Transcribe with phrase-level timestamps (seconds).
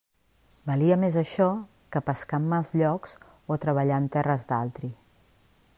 [0.69, 1.49] Valia més això
[1.95, 3.15] que pescar en mals llocs
[3.53, 4.91] o treballar en terres d'altri.